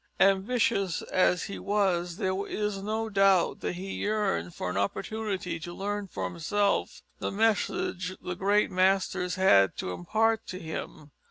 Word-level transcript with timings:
Ambitious 0.19 1.03
as 1.03 1.43
he 1.43 1.59
was, 1.59 2.17
there 2.17 2.33
is 2.47 2.81
no 2.81 3.07
doubt 3.07 3.59
that 3.59 3.73
he 3.73 3.91
yearned 4.01 4.55
for 4.55 4.67
an 4.67 4.75
opportunity 4.75 5.59
to 5.59 5.75
learn 5.75 6.07
for 6.07 6.23
himself 6.27 7.03
the 7.19 7.29
message 7.31 8.15
the 8.19 8.33
great 8.35 8.71
masters 8.71 9.35
had 9.35 9.77
to 9.77 9.91
impart 9.91 10.43
to 10.47 10.57
him. 10.57 11.11